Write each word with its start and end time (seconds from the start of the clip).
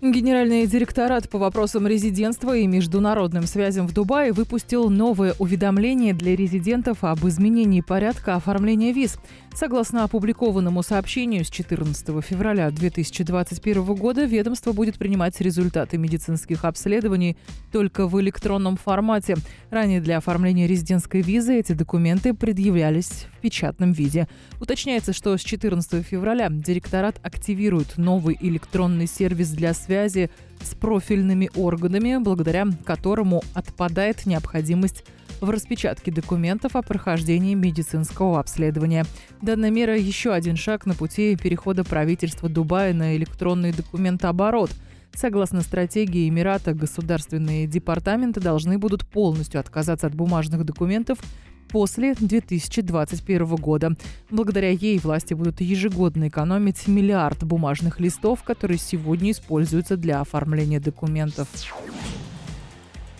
Генеральный 0.00 0.64
директорат 0.68 1.28
по 1.28 1.38
вопросам 1.38 1.88
резидентства 1.88 2.56
и 2.56 2.68
международным 2.68 3.48
связям 3.48 3.88
в 3.88 3.92
Дубае 3.92 4.32
выпустил 4.32 4.90
новое 4.90 5.34
уведомление 5.40 6.14
для 6.14 6.36
резидентов 6.36 7.02
об 7.02 7.26
изменении 7.26 7.80
порядка 7.80 8.36
оформления 8.36 8.92
виз. 8.92 9.18
Согласно 9.56 10.04
опубликованному 10.04 10.84
сообщению 10.84 11.44
с 11.44 11.50
14 11.50 12.24
февраля 12.24 12.70
2021 12.70 13.82
года, 13.96 14.24
ведомство 14.24 14.70
будет 14.70 14.98
принимать 14.98 15.40
результаты 15.40 15.98
медицинских 15.98 16.64
обследований 16.64 17.36
только 17.72 18.06
в 18.06 18.20
электронном 18.20 18.76
формате. 18.76 19.34
Ранее 19.70 20.00
для 20.00 20.18
оформления 20.18 20.68
резидентской 20.68 21.22
визы 21.22 21.58
эти 21.58 21.72
документы 21.72 22.34
предъявлялись 22.34 23.26
в 23.36 23.40
печатном 23.40 23.90
виде. 23.90 24.28
Уточняется, 24.60 25.12
что 25.12 25.36
с 25.36 25.40
14 25.40 26.06
февраля 26.06 26.50
директорат 26.50 27.16
активирует 27.24 27.98
новый 27.98 28.38
электронный 28.40 29.08
сервис 29.08 29.50
для 29.50 29.74
связи 29.74 29.87
с 30.62 30.74
профильными 30.74 31.50
органами, 31.56 32.18
благодаря 32.18 32.66
которому 32.84 33.42
отпадает 33.54 34.26
необходимость 34.26 35.04
в 35.40 35.50
распечатке 35.50 36.10
документов 36.10 36.74
о 36.76 36.82
прохождении 36.82 37.54
медицинского 37.54 38.40
обследования. 38.40 39.04
Данная 39.40 39.70
мера– 39.70 39.96
еще 39.98 40.32
один 40.32 40.56
шаг 40.56 40.84
на 40.84 40.94
пути 40.94 41.36
перехода 41.36 41.84
правительства 41.84 42.48
Дубая 42.48 42.92
на 42.92 43.16
электронный 43.16 43.72
документооборот– 43.72 44.70
Согласно 45.14 45.62
стратегии 45.62 46.28
Эмирата, 46.28 46.74
государственные 46.74 47.66
департаменты 47.66 48.40
должны 48.40 48.78
будут 48.78 49.06
полностью 49.06 49.58
отказаться 49.58 50.06
от 50.06 50.14
бумажных 50.14 50.64
документов 50.64 51.18
после 51.68 52.14
2021 52.14 53.56
года. 53.56 53.92
Благодаря 54.30 54.70
ей 54.70 54.98
власти 54.98 55.34
будут 55.34 55.60
ежегодно 55.60 56.28
экономить 56.28 56.88
миллиард 56.88 57.44
бумажных 57.44 58.00
листов, 58.00 58.42
которые 58.42 58.78
сегодня 58.78 59.32
используются 59.32 59.96
для 59.96 60.20
оформления 60.20 60.80
документов. 60.80 61.48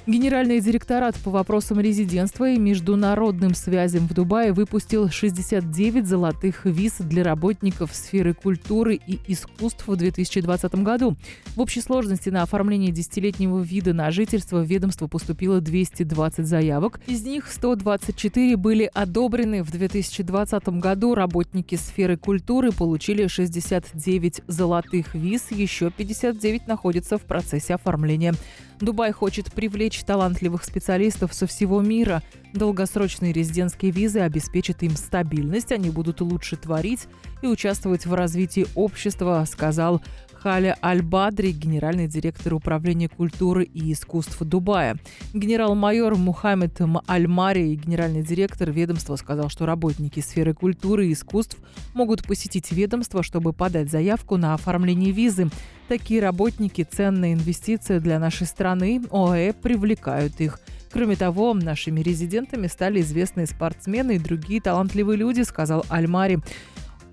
Генеральный 0.08 0.58
директорат 0.58 1.16
по 1.16 1.30
вопросам 1.30 1.80
резидентства 1.80 2.48
и 2.48 2.58
международным 2.58 3.54
связям 3.54 4.08
в 4.08 4.14
Дубае 4.14 4.54
выпустил 4.54 5.10
69 5.10 6.06
золотых 6.06 6.64
виз 6.64 6.94
для 7.00 7.22
работников 7.22 7.94
сферы 7.94 8.32
культуры 8.32 8.98
и 9.06 9.18
искусств 9.26 9.86
в 9.86 9.94
2020 9.96 10.76
году. 10.76 11.14
В 11.54 11.60
общей 11.60 11.82
сложности 11.82 12.30
на 12.30 12.40
оформление 12.40 12.90
десятилетнего 12.90 13.60
вида 13.60 13.92
на 13.92 14.10
жительство 14.10 14.62
в 14.62 14.66
ведомство 14.66 15.08
поступило 15.08 15.60
220 15.60 16.46
заявок. 16.46 17.00
Из 17.06 17.22
них 17.22 17.46
124 17.46 18.56
были 18.56 18.90
одобрены 18.94 19.62
в 19.62 19.70
2020 19.70 20.68
году. 20.80 21.14
Работники 21.14 21.74
сферы 21.74 22.16
культуры 22.16 22.72
получили 22.72 23.26
69 23.26 24.40
золотых 24.46 25.14
виз, 25.14 25.50
еще 25.50 25.90
59 25.90 26.66
находятся 26.66 27.18
в 27.18 27.24
процессе 27.24 27.74
оформления. 27.74 28.32
Дубай 28.80 29.12
хочет 29.12 29.52
привлечь 29.52 30.02
талантливых 30.04 30.64
специалистов 30.64 31.34
со 31.34 31.46
всего 31.46 31.80
мира. 31.80 32.22
Долгосрочные 32.54 33.32
резидентские 33.32 33.90
визы 33.90 34.20
обеспечат 34.20 34.82
им 34.82 34.96
стабильность, 34.96 35.70
они 35.70 35.90
будут 35.90 36.20
лучше 36.20 36.56
творить 36.56 37.06
и 37.42 37.46
участвовать 37.46 38.06
в 38.06 38.14
развитии 38.14 38.66
общества, 38.74 39.44
сказал 39.50 40.02
Халя 40.32 40.78
Аль-Бадри, 40.82 41.50
генеральный 41.50 42.06
директор 42.06 42.54
Управления 42.54 43.08
культуры 43.08 43.64
и 43.64 43.92
искусств 43.92 44.40
Дубая. 44.40 44.96
Генерал-майор 45.34 46.16
Мухаммед 46.16 46.80
Аль-Мари, 47.08 47.74
генеральный 47.74 48.22
директор 48.22 48.70
ведомства, 48.70 49.16
сказал, 49.16 49.48
что 49.48 49.66
работники 49.66 50.20
сферы 50.20 50.54
культуры 50.54 51.08
и 51.08 51.12
искусств 51.12 51.58
могут 51.92 52.24
посетить 52.24 52.70
ведомство, 52.72 53.22
чтобы 53.22 53.52
подать 53.52 53.90
заявку 53.90 54.36
на 54.36 54.54
оформление 54.54 55.10
визы. 55.10 55.48
Такие 55.88 56.22
работники– 56.22 56.86
ценная 56.90 57.32
инвестиция 57.32 57.98
для 57.98 58.18
нашей 58.18 58.46
страны. 58.46 59.02
ОАЭ 59.10 59.52
привлекают 59.54 60.40
их. 60.40 60.60
Кроме 60.90 61.16
того, 61.16 61.54
нашими 61.54 62.00
резидентами 62.00 62.66
стали 62.66 63.00
известные 63.00 63.46
спортсмены 63.46 64.16
и 64.16 64.18
другие 64.18 64.60
талантливые 64.60 65.16
люди, 65.16 65.42
сказал 65.42 65.84
Аль-Мари. 65.90 66.40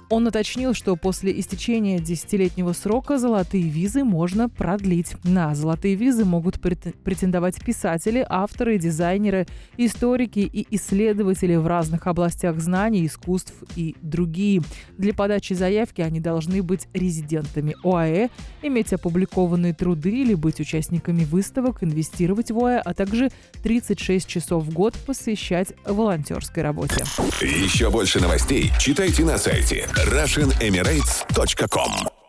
Он 0.09 0.27
уточнил, 0.27 0.73
что 0.73 0.95
после 0.95 1.37
истечения 1.39 1.99
десятилетнего 1.99 2.73
срока 2.73 3.17
золотые 3.17 3.63
визы 3.63 4.03
можно 4.03 4.49
продлить. 4.49 5.15
На 5.23 5.55
золотые 5.55 5.95
визы 5.95 6.25
могут 6.25 6.59
претендовать 6.61 7.63
писатели, 7.63 8.25
авторы, 8.27 8.77
дизайнеры, 8.77 9.47
историки 9.77 10.39
и 10.39 10.67
исследователи 10.75 11.55
в 11.55 11.65
разных 11.65 12.05
областях 12.05 12.59
знаний, 12.59 13.07
искусств 13.07 13.53
и 13.75 13.95
другие. 14.01 14.61
Для 14.97 15.13
подачи 15.13 15.53
заявки 15.53 16.01
они 16.01 16.19
должны 16.19 16.61
быть 16.61 16.87
резидентами 16.93 17.75
ОАЭ, 17.83 18.29
иметь 18.61 18.93
опубликованные 18.93 19.73
труды 19.73 20.11
или 20.11 20.35
быть 20.35 20.59
участниками 20.59 21.23
выставок, 21.23 21.83
инвестировать 21.83 22.51
в 22.51 22.59
ОАЭ, 22.59 22.81
а 22.85 22.93
также 22.93 23.31
36 23.63 24.27
часов 24.27 24.63
в 24.65 24.73
год 24.73 24.93
посвящать 25.05 25.73
волонтерской 25.83 26.61
работе. 26.61 27.03
Еще 27.41 27.89
больше 27.89 28.19
новостей 28.19 28.71
читайте 28.79 29.25
на 29.25 29.37
сайте 29.37 29.87
RussianEmirates.com 29.95 32.24